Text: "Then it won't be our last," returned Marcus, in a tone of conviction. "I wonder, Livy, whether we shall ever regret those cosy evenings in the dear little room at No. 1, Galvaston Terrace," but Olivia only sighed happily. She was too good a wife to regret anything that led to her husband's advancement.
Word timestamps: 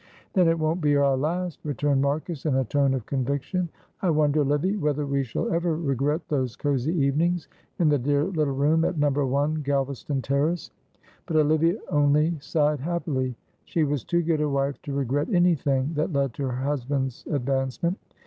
"Then 0.33 0.47
it 0.47 0.57
won't 0.57 0.81
be 0.81 0.95
our 0.95 1.15
last," 1.15 1.59
returned 1.63 2.01
Marcus, 2.01 2.47
in 2.47 2.55
a 2.55 2.63
tone 2.65 2.95
of 2.95 3.05
conviction. 3.05 3.69
"I 4.01 4.09
wonder, 4.09 4.43
Livy, 4.43 4.75
whether 4.75 5.05
we 5.05 5.21
shall 5.23 5.53
ever 5.53 5.77
regret 5.77 6.27
those 6.27 6.55
cosy 6.55 6.91
evenings 6.91 7.47
in 7.77 7.87
the 7.87 7.99
dear 7.99 8.23
little 8.23 8.55
room 8.55 8.83
at 8.83 8.97
No. 8.97 9.11
1, 9.11 9.61
Galvaston 9.61 10.23
Terrace," 10.23 10.71
but 11.27 11.37
Olivia 11.37 11.77
only 11.91 12.35
sighed 12.39 12.79
happily. 12.79 13.35
She 13.65 13.83
was 13.83 14.03
too 14.03 14.23
good 14.23 14.41
a 14.41 14.49
wife 14.49 14.81
to 14.81 14.91
regret 14.91 15.29
anything 15.31 15.93
that 15.93 16.11
led 16.11 16.33
to 16.33 16.47
her 16.47 16.63
husband's 16.63 17.23
advancement. 17.29 17.99